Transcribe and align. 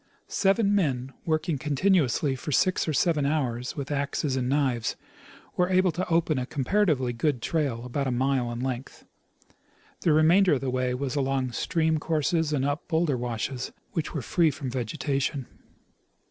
Seven 0.27 0.73
men, 0.73 1.13
working 1.25 1.59
continuously 1.59 2.35
for 2.35 2.51
six 2.51 2.87
or 2.87 2.91
seven 2.91 3.23
hours 3.23 3.75
with 3.75 3.91
axes 3.91 4.35
and 4.35 4.49
knives, 4.49 4.95
were 5.55 5.69
able 5.69 5.91
to 5.91 6.09
open 6.09 6.39
a 6.39 6.47
comparatively 6.47 7.13
good 7.13 7.39
trail 7.39 7.85
about 7.85 8.07
a 8.07 8.11
mile 8.11 8.51
in 8.51 8.61
length. 8.61 9.05
The 9.99 10.11
remainder 10.11 10.53
of 10.53 10.61
the 10.61 10.71
Avav 10.71 10.97
was 10.97 11.15
along 11.15 11.51
stream 11.51 11.99
courses 11.99 12.51
and 12.51 12.65
up 12.65 12.87
bowlder 12.87 13.15
washes, 13.15 13.71
which 13.91 14.11
were 14.15 14.23
free 14.23 14.49
from 14.49 14.71
vegetation. 14.71 15.45